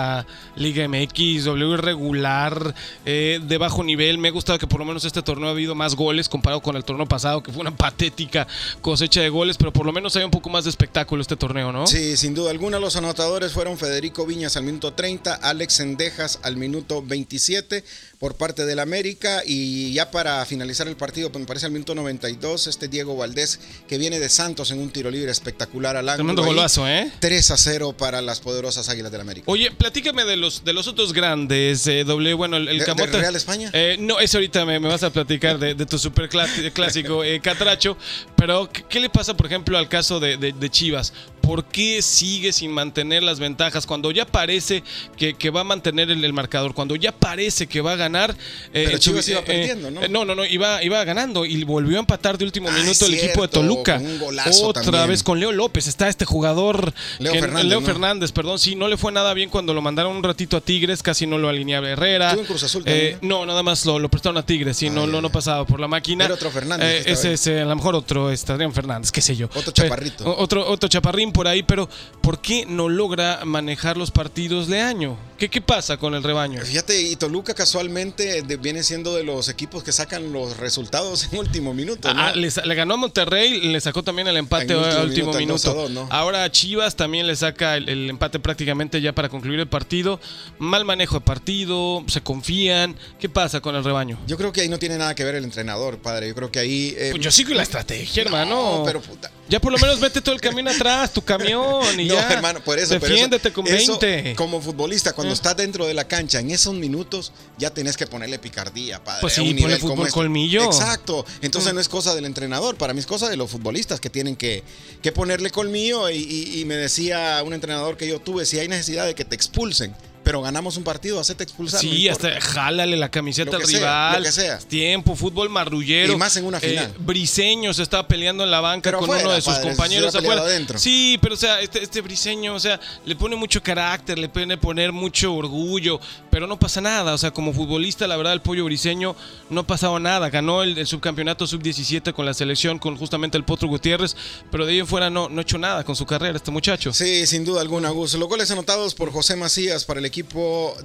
[0.57, 4.19] Liga MX, W irregular, eh, de bajo nivel.
[4.19, 6.77] Me ha gustado que por lo menos este torneo ha habido más goles comparado con
[6.77, 8.47] el torneo pasado, que fue una patética
[8.81, 11.73] cosecha de goles, pero por lo menos hay un poco más de espectáculo este torneo,
[11.73, 11.87] ¿no?
[11.87, 16.57] Sí, sin duda alguna los anotadores fueron Federico Viñas al minuto 30, Alex Sendejas al
[16.57, 17.85] minuto 27
[18.19, 21.95] por parte del América y ya para finalizar el partido, pues me parece al minuto
[21.95, 26.35] 92, este Diego Valdés que viene de Santos en un tiro libre espectacular al ángulo.
[26.35, 27.13] Tremendo golazo, ¿eh?
[27.21, 29.45] 3 a 0 para las poderosas Águilas del América.
[29.49, 32.87] Oye, platícame de los de los otros grandes, eh, W, bueno, el, el ¿De- de
[32.87, 33.19] Camote.
[33.19, 33.71] Real España?
[33.73, 37.23] Eh, no, eso ahorita me, me vas a platicar de, de tu super clá- clásico
[37.23, 37.97] eh, Catracho,
[38.37, 41.13] pero ¿qué, qué le pasa, por ejemplo, al caso de Chivas?
[41.49, 44.83] ¿Por qué sigue sin mantener las ventajas cuando ya parece
[45.17, 46.75] que, que va a mantener el, el marcador?
[46.75, 48.37] Cuando ya parece que va a ganar.
[48.75, 50.03] eh, Pero Chivas iba perdiendo, ¿no?
[50.03, 53.15] eh, no, no, no, iba, iba ganando y volvió a empatar de último minuto el
[53.15, 53.97] equipo de Toluca.
[53.97, 55.09] un golazo Otra también.
[55.09, 55.87] vez con Leo López.
[55.87, 56.93] Está este jugador.
[57.19, 57.87] Leo que- Fernández, Leo ¿no?
[57.87, 58.59] Fernández, perdón.
[58.59, 61.03] Sí, no le fue nada bien cuando lo mandaron un ratito a Tigres.
[61.03, 62.33] Casi no lo alineaba Herrera.
[62.33, 64.77] En Cruz Azul Eh, no, nada más lo, lo prestaron a Tigres.
[64.77, 66.27] Sí, no, no, no pasaba por la máquina.
[66.27, 69.35] Era otro Fernández Eh, ese, ese, a lo mejor otro, este, Adrián Fernández, qué sé
[69.35, 69.47] yo.
[69.55, 70.37] Otro Eh, chaparrito.
[70.37, 71.89] otro, otro chaparrín por ahí, pero
[72.21, 75.17] ¿por qué no logra manejar los partidos de año?
[75.39, 76.61] ¿Qué, qué pasa con el rebaño?
[76.63, 81.39] Fíjate, y Toluca casualmente de- viene siendo de los equipos que sacan los resultados en
[81.39, 82.13] último minuto.
[82.13, 82.21] ¿no?
[82.21, 85.39] Ah, le, le ganó a Monterrey, le sacó también el empate En a último minuto,
[85.39, 85.75] el minuto.
[85.75, 86.09] 2 a 2, ¿no?
[86.11, 90.21] Ahora a Chivas también le saca el, el empate prácticamente ya para concluir el partido.
[90.59, 92.97] Mal manejo de partido, se confían.
[93.21, 94.19] ¿Qué pasa con el rebaño?
[94.27, 96.27] Yo creo que ahí no tiene nada que ver el entrenador, padre.
[96.29, 96.95] Yo creo que ahí.
[96.99, 98.79] eh, Pues yo sigo la estrategia, hermano.
[98.79, 99.31] No, pero puta.
[99.49, 102.29] Ya por lo menos vete todo el camino atrás, tu camión y ya.
[102.33, 102.89] hermano, por eso.
[102.91, 104.35] pero eso- Defiéndete con eso, 20.
[104.35, 105.35] como futbolista, cuando Eh.
[105.35, 109.21] estás dentro de la cancha, en esos minutos ya tenés que ponerle picardía, padre.
[109.21, 110.15] Pues a sí, un nivel fútbol como este.
[110.15, 110.65] colmillo.
[110.65, 111.25] Exacto.
[111.43, 111.75] Entonces Mm.
[111.77, 114.63] no es cosa del entrenador, para mí es cosa de los futbolistas que tienen que,
[115.03, 116.09] que ponerle colmillo.
[116.11, 119.25] Y, y- y me decía un entrenador que yo tuve: si hay necesidad de que
[119.25, 119.95] te expulsen,
[120.29, 121.81] pero ganamos un partido, hacete expulsar.
[121.81, 124.17] Sí, hasta jálale la camiseta al sea, rival.
[124.19, 124.59] lo que sea.
[124.59, 126.13] Tiempo, fútbol marrullero.
[126.13, 126.85] Y más en una final.
[126.85, 130.13] Eh, Briseño se estaba peleando en la banca Pero con uno de sus padre, compañeros
[130.13, 130.79] se adentro.
[130.79, 134.59] Sí, pero o sea, este, este Briseño, o sea, le pone mucho carácter, le pone
[134.59, 135.99] poner mucho orgullo,
[136.31, 137.15] pero no pasa nada.
[137.15, 139.17] O sea, como futbolista, la verdad, el pollo Briseño
[139.49, 140.29] no ha pasado nada.
[140.29, 144.15] Ganó el, el subcampeonato sub-17 con la selección, con justamente el Potro Gutiérrez,
[144.51, 146.93] pero de ahí en fuera no, no ha hecho nada con su carrera este muchacho.
[146.93, 148.13] Sí, sin duda alguna, Gus.
[148.13, 150.18] Los goles anotados por José Macías para el equipo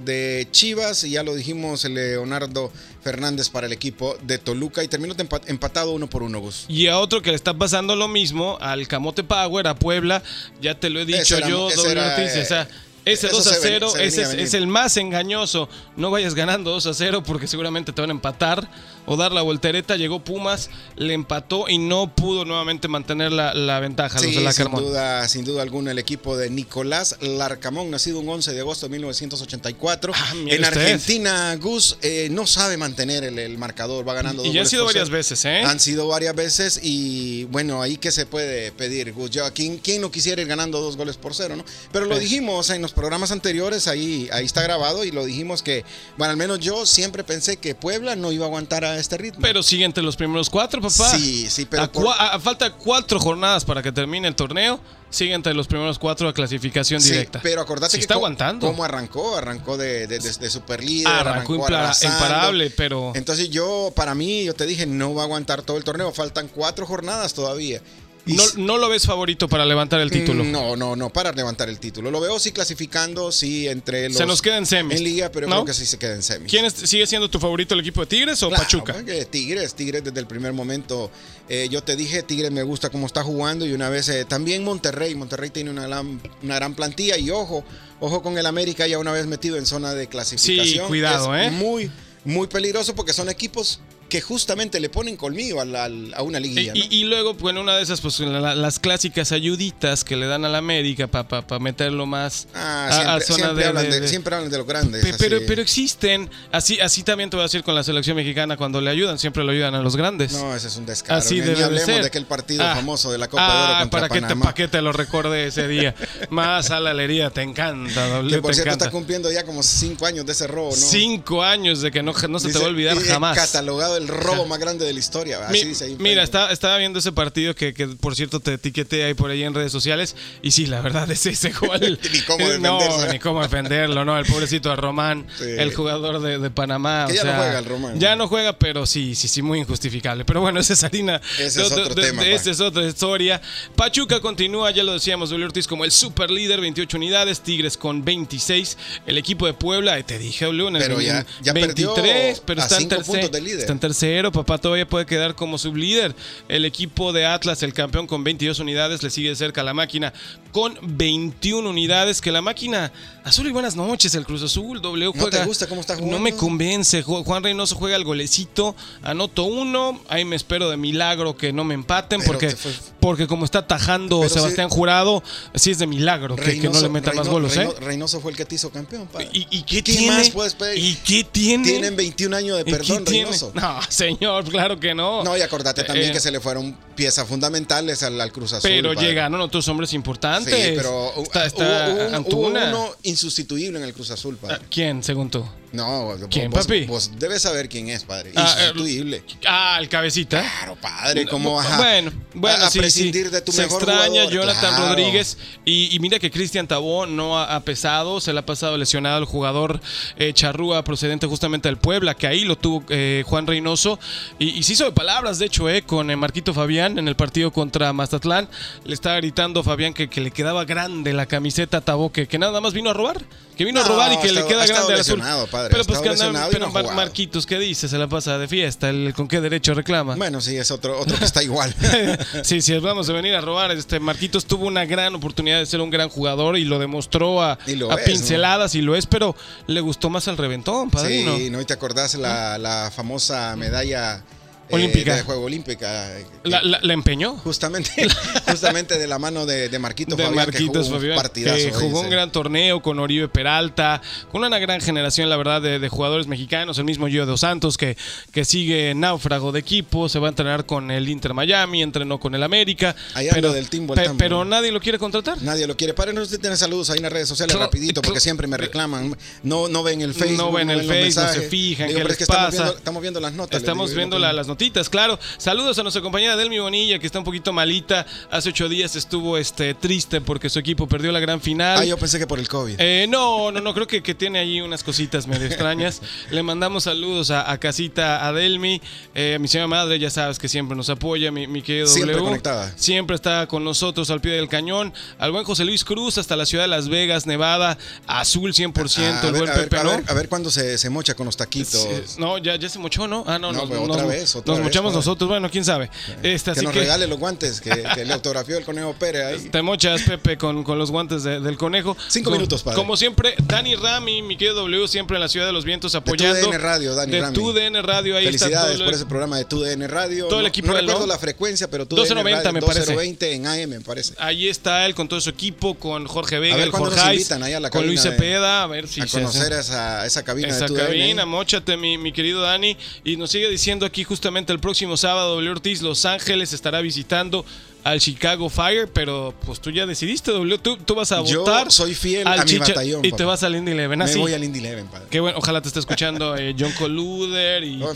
[0.04, 5.14] de Chivas y ya lo dijimos, Leonardo Fernández para el equipo de Toluca y terminó
[5.14, 6.64] empa- empatado uno por uno, Gus.
[6.68, 10.22] Y a otro que le está pasando lo mismo, al Camote Power, a Puebla,
[10.60, 12.68] ya te lo he dicho era- yo, doble era, eh, o sea,
[13.04, 15.68] ese eso 2 a se ven- 0, se venía ese es, el más engañoso.
[15.96, 18.68] No vayas ganando 2 a 0 porque seguramente te van a empatar
[19.06, 19.96] o dar la voltereta.
[19.96, 24.18] Llegó Pumas, le empató y no pudo nuevamente mantener la, la ventaja.
[24.18, 28.60] Sí, sin duda, sin duda alguna, el equipo de Nicolás Larcamón, nacido un 11 de
[28.60, 30.12] agosto de 1984.
[30.14, 30.64] Ah, en usted.
[30.64, 34.62] Argentina, Gus eh, no sabe mantener el, el marcador, va ganando Y dos ya ha
[34.62, 35.62] goles sido varias veces, ¿eh?
[35.64, 39.30] Han sido varias veces y bueno, ahí que se puede pedir, Gus.
[39.30, 41.64] Yo, ¿quién, quién no quisiera ir ganando dos goles por cero, no?
[41.92, 42.22] Pero lo Sí.
[42.22, 45.84] dijimos en los programas anteriores, ahí, ahí está grabado y lo dijimos que,
[46.16, 49.40] bueno, al menos yo siempre pensé que Puebla no iba a aguantar a este ritmo.
[49.42, 51.10] Pero sigue entre los primeros cuatro, papá.
[51.16, 54.34] Sí, sí, pero a, por- cua- a- a falta cuatro jornadas para que termine el
[54.34, 54.80] torneo.
[55.10, 57.38] Sigue entre los primeros cuatro a clasificación Sí, directa.
[57.40, 58.66] pero acordate Sí que está co- aguantando.
[58.66, 64.44] cómo arrancó, arrancó de, de, de- de superlíder, Arrancó imparable, pero Entonces yo, para mí,
[64.44, 67.80] yo te dije, no va a aguantar todo el torneo, faltan cuatro jornadas todavía.
[68.26, 70.44] Y no, no lo ves favorito para levantar el título.
[70.44, 72.10] No, no, no, para levantar el título.
[72.10, 74.16] Lo veo sí clasificando, sí, entre los...
[74.16, 74.96] Se nos queda en semis.
[74.96, 75.56] En liga, pero ¿No?
[75.56, 76.50] creo que sí se queda en semis.
[76.50, 78.94] ¿Quién es- sigue siendo tu favorito el equipo de Tigres o Claro, Pachuca?
[78.94, 81.10] porque Tigres, Tigres desde el primer momento.
[81.50, 84.64] eh, yo te dije, Tigres me gusta cómo está jugando y una vez eh, también
[84.64, 85.14] Monterrey.
[85.14, 87.62] Monterrey tiene una gran, una gran plantilla y ojo,
[88.00, 90.66] ojo con el América ya una vez metido en zona de clasificación.
[90.86, 91.50] Sí, cuidado, es ¿eh?
[91.50, 91.90] Muy,
[92.24, 96.42] muy peligroso porque son equipos que justamente le ponen colmillo al- al- a una Y,
[96.42, 96.72] liguilla.
[96.74, 96.78] ¿no?
[96.78, 100.44] y- y luego, bueno, una de esas, pues la- las clásicas ayuditas que le dan
[100.44, 104.08] a la América para meterlo más Ah, a- siempre, a, zona siempre de, hablan de-
[104.08, 105.04] siempre hablan de los grandes.
[105.04, 108.56] Pe- pero, pero existen, así, así también te voy a decir con la selección mexicana,
[108.56, 110.32] cuando le ayudan, siempre lo ayudan a los grandes.
[110.32, 111.18] No, ese es un descaro.
[111.18, 112.00] Así Ni- hablemos ser.
[112.02, 114.20] de aquel partido Ah, famoso de la Copa de ah, Oro contra para que te,
[114.22, 114.44] Panamá.
[114.46, 115.94] pa' que te lo recorde ese día.
[116.30, 118.84] Más a la alegría, te encanta, que por te cierto encanta.
[118.86, 120.76] está cumpliendo ya como cinco años de ese robo, ¿no?
[120.76, 123.36] Cinco años de que no, no se te va a olvidar y jamás.
[123.36, 125.46] Catalogado el robo más grande de la historia.
[125.48, 128.54] Así Mi- dice ahí mira, está- estaba viendo ese partido que, que, por cierto te
[128.54, 131.98] etiqueté ahí por ahí en redes sociales y sí, la verdad es ese gol.
[132.12, 133.12] Ni cómo no, defenderse.
[133.12, 135.44] ni cómo defenderlo, no, el pobrecito de Román, Sí.
[135.44, 137.06] el jugador de, de Panamá.
[137.08, 138.00] Que o ya no juega el Román.
[138.00, 140.24] Ya no juega, pero sí, sí, sí, muy injustificable.
[140.24, 141.20] Pero bueno, esa es harina.
[141.38, 143.40] Ese es otro tema, esa es otra historia.
[143.76, 148.04] Pachuca continúa, ya lo decíamos, Julio Ortiz como el super líder, 28 unidades, Tigres con
[148.04, 148.76] 26,
[149.06, 152.60] el equipo de Puebla, te dije, Julio, en el Pero ya- ya 23, perdió pero
[152.60, 153.60] a está en, cinco tercer- puntos del líder.
[153.60, 156.14] está en tercero, papá todavía puede quedar como sublíder.
[156.48, 160.14] El equipo de Atlas, el campeón con 22 unidades, le sigue de cerca la máquina
[160.52, 162.22] con 21 unidades.
[162.22, 162.92] Que la máquina,
[163.24, 165.44] azul y buenas noches, el Cruz Azul, W ¿No te juega.
[165.44, 166.20] gusta cómo está No jugando?
[166.20, 167.04] me convence.
[167.04, 170.00] Ju- Juan Reynoso juega el golecito, anoto uno.
[170.08, 172.56] Ahí me espero de milagro que no me empaten, Pero porque,
[173.00, 175.22] porque como está tajando Pero Sebastián Jurado,
[175.54, 177.66] sí es de milagro que, que no le metan más golos, ¿eh?
[177.66, 179.28] Reyno- Reynoso fue el que te hizo campeón, padre.
[179.34, 180.06] ¿Y, y qué, ¿Qué tiene?
[180.16, 180.82] más puedes pedir?
[180.82, 181.64] ¿Y qué tiene?
[181.68, 183.04] Tienen 21 años de ¿Y qué perdón?
[183.04, 183.52] Reynoso.
[183.54, 185.22] No, señor, claro que no.
[185.24, 188.68] No, y acordate también Eh, que se le fueron piezas fundamentales al, al Cruz Azul.
[188.70, 189.08] Pero padre.
[189.08, 190.54] llegaron otros hombres importantes.
[190.54, 192.70] Sí, pero está, hubo- está hubo, un- Antuna.
[192.72, 194.58] hubo uno insustituible en el Cruz Azul, padre.
[194.60, 195.44] Ah, ¿Quién, según tú?
[195.74, 196.84] No, ¿Quién, vos, papi?
[196.84, 198.32] vos debes saber quién es, padre.
[198.36, 199.24] Ah, Insustituible.
[199.46, 200.40] Ah, el cabecita.
[200.40, 203.30] Claro, padre, ¿cómo vas a, Bueno, bueno, a sí, prescindir sí.
[203.32, 204.32] de tu Se mejor extraña jugador?
[204.32, 204.88] Jonathan Claro.
[204.90, 208.78] Rodríguez y, y mira que Cristian Tabó no ha, ha pesado, se le ha pasado
[208.78, 209.80] lesionado el jugador
[210.16, 213.98] eh, Charrúa procedente justamente del Puebla, que ahí lo tuvo eh, Juan Reynoso
[214.38, 217.16] y, y se hizo de palabras, de hecho, eh, con eh, Marquito Fabián en el
[217.16, 218.48] partido contra Mazatlán,
[218.84, 222.38] le estaba gritando Fabián que, que le quedaba grande la camiseta a Tabó, que, que
[222.38, 223.20] nada más vino a robar.
[223.56, 225.18] Que vino a robar y que le queda grande al azul.
[225.18, 226.96] lesionado, pero pues que anda, pero no ha Mar- jugado.
[226.96, 227.88] Marquitos, ¿qué dice?
[227.88, 228.88] Se la pasa de fiesta.
[228.90, 230.14] El, ¿Con qué derecho reclama?
[230.16, 231.74] Bueno, sí, es otro, otro que está igual.
[232.42, 233.70] sí, sí, vamos a venir a robar.
[233.72, 237.58] Este Marquitos tuvo una gran oportunidad de ser un gran jugador y lo demostró a,
[237.66, 239.34] Y lo a es, pinceladas y lo es, pero
[239.66, 241.36] le gustó más al reventón, padrino.
[241.36, 241.60] Sí, ¿no?
[241.60, 244.22] ¿Y te acordás la, la famosa medalla
[244.68, 245.16] eh, Olímpica.
[245.16, 246.18] de Juego Olímpica?
[246.18, 247.36] eh, La, la- la empeñó.
[247.38, 247.90] Justamente,
[248.46, 251.56] justamente de la mano de, de Marquito de Fabián, Marquitos que jugó Fabián, un partidazo.
[251.56, 254.00] que hoy, jugó un gran torneo con Oribe Peralta,
[254.30, 256.78] con una gran generación, la verdad, de, de jugadores mexicanos.
[256.78, 257.96] El mismo Gio dos Santos, que,
[258.32, 262.34] que sigue náufrago de equipo, se va a entrenar con el Inter Miami, entrenó con
[262.34, 262.94] el América.
[263.14, 265.40] Anda pero, del timbo pe- pero nadie lo quiere contratar.
[265.42, 265.94] Nadie lo quiere.
[265.94, 269.16] Padre, no usted tiene saludos ahí en las redes sociales rapidito porque siempre me reclaman.
[269.42, 270.36] No, no ven el Facebook.
[270.38, 272.56] No ven el los Face, no se fijan, Digo, ¿qué les es que estamos pasa?
[272.62, 273.60] viendo, estamos viendo las notas.
[273.60, 275.18] Estamos digo, viendo no la- las notitas, claro.
[275.36, 278.06] Saludos a nuestra compañera Delmi Bonilla, que está un poquito malita.
[278.30, 281.78] Hace ocho días estuvo este, triste porque su equipo perdió la gran final.
[281.80, 282.76] Ah, yo pensé que por el COVID.
[282.78, 286.00] Eh, no, no, no, creo que, que tiene ahí unas cositas medio extrañas.
[286.30, 288.80] Le mandamos saludos a, a Casita Adelmi,
[289.14, 292.14] eh, a mi señora madre, ya sabes que siempre nos apoya, mi, mi querido Siempre
[292.14, 292.24] W.
[292.28, 292.72] conectada.
[292.76, 294.94] Siempre está con nosotros al pie del cañón.
[295.18, 299.20] Al buen José Luis Cruz, hasta la ciudad de Las Vegas, Nevada, azul 100%, Ah,
[299.22, 301.26] a, el ver, buen a, ver, a, ver, a ver cuándo se, se mocha con
[301.26, 301.88] los taquitos.
[302.18, 303.24] No, ya, ya se mochó, ¿no?
[303.26, 305.90] Ah, no, No, nos, otra nos- vez, otra nos vez, mochamos nosotros, bueno, quién sabe.
[306.22, 309.24] Este, que así nos que regale los guantes que, que le autografió el Conejo Pérez
[309.24, 309.48] ahí.
[309.50, 311.96] te mochas, Pepe, con, con los guantes de- del conejo.
[312.08, 312.76] Cinco minutos, padre.
[312.76, 316.40] Como siempre, Dani Rami, mi querido W, siempre en la ciudad de los vientos apoyando.
[316.40, 317.34] TUDN Radio, Dani De Rami.
[317.34, 320.26] TUDN Radio, ahí está Felicidades todo por ese programa de TUDN Radio.
[320.28, 321.12] todo el No- equipo No del recuerdo ¿no?
[321.12, 322.80] la frecuencia, pero TUDN 1290 Radio, me parece.
[322.92, 324.14] 2020 en AM, me parece.
[324.18, 327.52] Ahí está él con todo su equipo, con Jorge Vega, el Jorge nos invitan ahí
[327.54, 330.66] a la con Luis de- Cepeda, a ver si a conocer esa, esa cabina Esa
[330.66, 332.76] de cabina, mochate, mi, mi querido Dani.
[333.04, 337.44] Y nos sigue diciendo aquí justamente el próximo sábado, W Ortiz, Los Ángeles estará visitando
[337.84, 341.70] al Chicago Fire, pero pues tú ya decidiste, W, tú, tú vas a Yo votar.
[341.70, 343.16] soy fiel al a mi Chicha- batallón, Y papá.
[343.18, 344.18] te vas al Indy Eleven, Me así.
[344.18, 345.06] voy al Indy Eleven, padre.
[345.10, 347.88] Qué bueno, ojalá te esté escuchando eh, John Coluder y, No,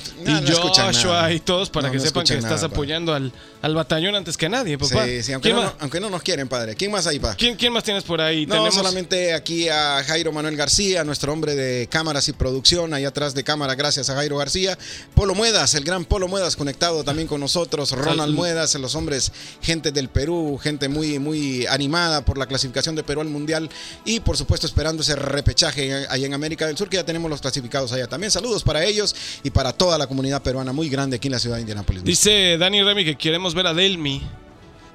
[0.46, 4.76] Joshua y todos para que sepan que estás apoyando al, al batallón antes que nadie,
[4.76, 5.06] papá.
[5.06, 6.74] Sí, sí, aunque ¿Quién, no, aunque nos quieren, padre.
[6.74, 7.34] ¿Quién más hay, pa?
[7.34, 8.44] quién- quién más tienes por ahí?
[8.44, 13.06] No, Tenemos- solamente aquí a Jairo Manuel García, nuestro hombre de cámaras y producción, ahí
[13.06, 14.78] atrás de cámara, gracias a Jairo García.
[15.14, 17.92] Polo Muedas, el gran Polo Muedas conectado también con nosotros.
[17.92, 23.02] Ronald Muedas, los hombres, gente del Perú, gente muy, muy animada por la clasificación de
[23.02, 23.68] Perú al Mundial
[24.04, 27.40] y por supuesto esperando ese repechaje ahí en América del Sur, que ya tenemos los
[27.40, 28.30] clasificados allá también.
[28.30, 31.56] Saludos para ellos y para toda la comunidad peruana muy grande aquí en la ciudad
[31.56, 32.04] de Indianápolis.
[32.04, 34.22] Dice Dani Remy que queremos ver a Delmi.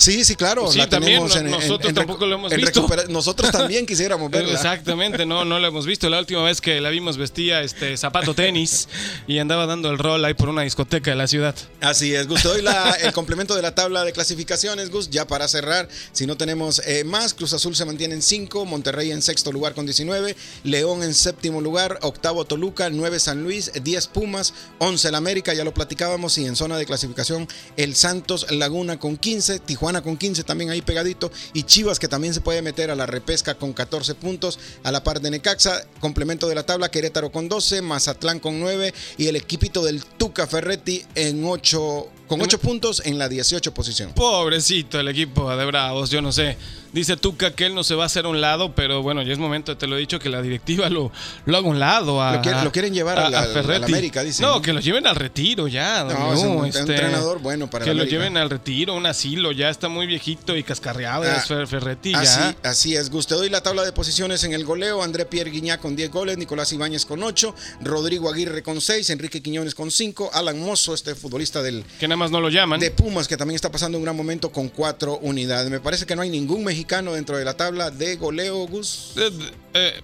[0.04, 0.70] Sí, sí, claro.
[0.72, 2.88] Sí, la también no- en- nosotros en tampoco lo hemos visto.
[3.10, 4.52] Nosotros también quisiéramos verla.
[4.54, 6.10] Exactamente, no, no la hemos visto.
[6.10, 8.88] La última vez que la vimos vestía este zapato tenis
[9.28, 11.56] y andaba dando el rol ahí por una discoteca de la ciudad.
[11.82, 12.42] Así es, Gus.
[12.42, 15.10] Te doy la- el complemento de la tabla de clasificaciones, Gus.
[15.10, 19.12] Ya para cerrar, si no tenemos eh, más, Cruz Azul se mantiene en 5, Monterrey
[19.12, 24.08] en sexto lugar con 19, León en séptimo lugar, octavo Toluca, 9 San Luis, 10
[24.08, 29.00] Pumas, 11 el América, ya lo platicábamos, y en zona de clasificación el Santos Laguna
[29.00, 32.92] con 15, Tijuana con 15 también ahí pegadito, y Chivas que también se puede meter
[32.92, 36.90] a la repesca con 14 puntos, a la par de Necaxa, complemento de la tabla,
[36.90, 42.42] Querétaro con 12, Mazatlán con 9 y el equipito del Tuca Ferretti en 8 con
[42.42, 44.14] 8 puntos en la 18 posición.
[44.14, 46.58] Pobrecito el equipo de Bravos, yo no sé.
[46.94, 49.34] Dice Tuca que él no se va a hacer a un lado, pero bueno, ya
[49.34, 51.12] es momento, te lo he dicho, que la directiva lo,
[51.46, 52.22] lo haga a un lado.
[52.22, 54.46] A, Lo quiere- lo quieren llevar al- al América, dicen.
[54.46, 56.04] No, que lo lleven al retiro ya.
[56.04, 59.70] No, es un- este, entrenador bueno para Que lo lleven al retiro, un asilo, ya
[59.70, 62.56] está muy viejito y cascarreado, Ah, es Fer- Ferretti Así, ya.
[62.70, 63.26] así es, Gus.
[63.26, 65.02] Te doy la tabla de posiciones en el goleo.
[65.02, 69.42] André Pierre Guignac con 10 goles, Nicolás Ibáñez con 8, Rodrigo Aguirre con 6, Enrique
[69.42, 72.80] Quiñones con 5, Alan Mozo, este futbolista del, Que nada más no lo llaman.
[72.80, 75.70] de Pumas, que también está pasando un gran momento con 4 unidades.
[75.72, 79.14] Me parece que no hay ningún mexicano dentro de la tabla de goleo, Gus.
[79.18, 79.32] Eh,
[79.74, 80.02] eh,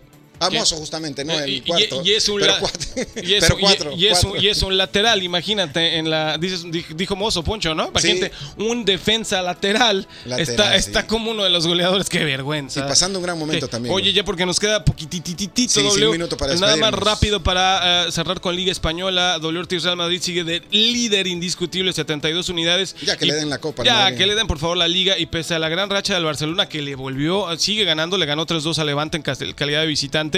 [0.51, 1.37] Mozo, justamente, ¿no?
[1.39, 2.01] El y- cuarto.
[2.03, 2.79] y, y es un pero la- cuatro.
[3.23, 4.41] y es pero cuatro, y es un- cuatro.
[4.43, 7.87] y es un lateral, imagínate, en la dices, di- dijo Mozo Poncho, ¿no?
[7.89, 10.77] Imagínate, un defensa lateral, Lateral, está, sí.
[10.77, 12.79] está como uno de los goleadores, qué vergüenza.
[12.79, 13.71] Y pasando un gran momento Sí.
[13.71, 13.93] también.
[13.93, 16.05] Oye, ya porque nos queda poquitititito, Sí, sí, W.
[16.07, 19.37] un minuto para Nada más rápido para eh, cerrar con Liga Española.
[19.39, 22.95] W Ortiz Real Madrid sigue de líder indiscutible, 72 unidades.
[23.01, 25.17] Ya que le den la copa Ya, que le den por favor la Liga.
[25.17, 28.45] Y pese a la gran racha del Barcelona que le volvió, sigue ganando, le ganó
[28.45, 29.23] 3-2 a Levante en
[29.53, 30.28] calidad de visitante.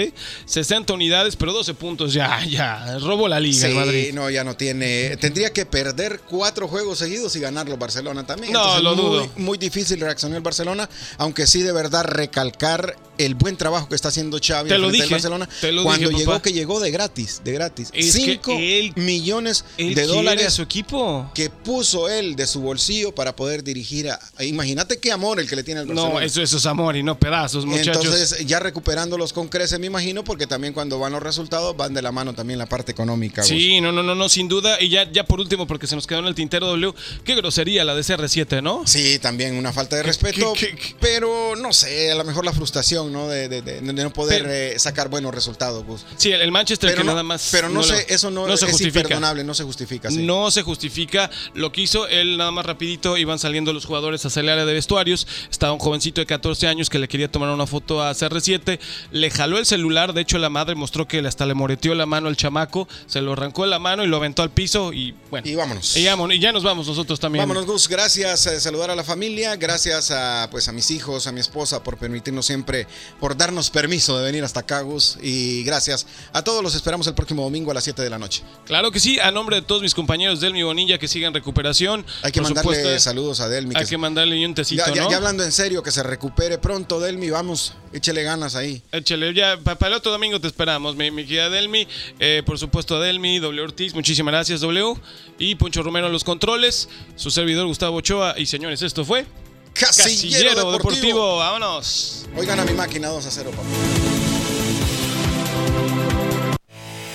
[0.46, 2.12] 60 unidades, pero 12 puntos.
[2.12, 2.98] Ya, ya.
[2.98, 4.12] Robo la Liga el Madrid.
[4.12, 5.16] no, ya no tiene.
[5.18, 8.52] Tendría que perder cuatro juegos seguidos y ganarlo Barcelona también.
[8.52, 9.30] No, Entonces, lo muy, dudo.
[9.36, 14.08] Muy difícil reaccionar el Barcelona, aunque sí de verdad recalcar el buen trabajo que está
[14.08, 15.48] haciendo Xavi Te lo dije, Barcelona.
[15.60, 16.42] te lo cuando dije, llegó, papá.
[16.42, 17.90] que llegó de gratis, de gratis.
[17.92, 21.30] Es que 5 él- millones Él de quiere a dólares su equipo.
[21.34, 24.18] que puso él de su bolsillo para poder dirigir a.
[24.40, 26.14] Imagínate qué amor el que le tiene al Barcelona.
[26.14, 28.04] No, eso, eso es amor y no pedazos, muchachos.
[28.04, 32.02] Entonces, ya recuperándolos con crece, me imagino, porque también cuando van los resultados van de
[32.02, 33.42] la mano también la parte económica.
[33.42, 34.80] Sí, no, no, no, no, sin duda.
[34.80, 36.92] Y ya, ya por último, porque se nos quedó en el tintero W,
[37.24, 38.82] qué grosería la de CR7, ¿no?
[38.86, 42.52] Sí, también una falta de respeto, qué- qué- pero no sé, a lo mejor la
[42.52, 43.28] frustración, ¿no?
[43.28, 46.04] De, de- de- de no poder Pero- eh, sacar buenos resultados, Gus.
[46.16, 47.48] Sí, el, Manchester Pero que no, nada más.
[47.52, 49.00] pero no, sé, eso no, se es justifica.
[49.00, 50.10] imperdonable, no se justifica.
[50.10, 50.22] sí.
[50.22, 54.40] No se justifica lo que hizo él nada más rapidito, iban saliendo los jugadores hacia
[54.40, 57.66] el área de vestuarios, estaba un jovencito de 14 años que le quería tomar una
[57.66, 58.78] foto a CR7,
[59.12, 62.28] le jaló el celular, de hecho la madre mostró que hasta le moreteó la mano
[62.28, 65.48] al chamaco, se lo arrancó de la mano y lo aventó al piso y bueno.
[65.48, 65.96] Y vámonos.
[65.96, 67.42] Y, vámonos, y ya nos vamos nosotros también.
[67.42, 67.88] Vámonos, Gus.
[67.88, 69.56] Gracias, eh, saludar a la familia.
[69.56, 72.86] Gracias a, pues, a mis hijos, a mi esposa por permitirnos siempre,
[73.20, 75.18] por darnos permiso de venir hasta acá, Gus.
[75.22, 76.62] Y gracias a todos.
[76.62, 78.42] Los esperamos el próximo domingo a las 7 de la noche.
[78.66, 82.04] Claro que sí, a nombre de todos mis compañeros del Mi Bonilla que sigan recuperación.
[82.22, 83.74] Hay que Por mandarle supuesto, saludos a Delmi.
[83.76, 85.10] Hay que- que mandarle un tecito, ya, ya- ¿no?
[85.10, 87.30] ya hablando en serio, que se recupere pronto, Delmi.
[87.30, 88.82] Vamos, échele ganas ahí.
[88.92, 91.86] Échale, ya para el otro domingo te esperamos, mi, mi querida Delmi.
[92.18, 94.94] Eh, por supuesto, a Delmi, W Ortiz, muchísimas gracias, W.
[95.38, 98.34] Y Poncho Romero en los controles, su servidor Gustavo Ochoa.
[98.38, 99.26] Y señores, esto fue
[99.74, 100.78] Casillero, Casillero Deportivo.
[100.78, 101.36] Deportivo.
[101.38, 102.21] Vámonos.
[102.36, 104.01] Oigan a mi máquina 2 a 0, papá.